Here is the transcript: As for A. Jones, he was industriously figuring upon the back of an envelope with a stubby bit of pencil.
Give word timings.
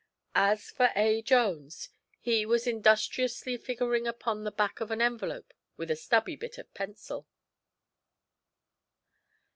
As 0.33 0.71
for 0.71 0.89
A. 0.95 1.21
Jones, 1.21 1.89
he 2.19 2.43
was 2.43 2.65
industriously 2.65 3.55
figuring 3.55 4.07
upon 4.07 4.43
the 4.43 4.51
back 4.51 4.81
of 4.81 4.89
an 4.89 4.99
envelope 4.99 5.53
with 5.77 5.91
a 5.91 5.95
stubby 5.95 6.35
bit 6.35 6.57
of 6.57 6.73
pencil. 6.73 7.27